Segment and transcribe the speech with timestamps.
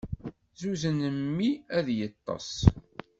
[0.61, 2.51] Zuzen mmi ad yeṭṭes.